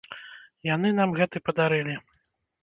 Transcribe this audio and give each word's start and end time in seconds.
Яны 0.69 0.93
нам 1.01 1.13
гэты 1.19 1.37
падарылі. 1.51 1.95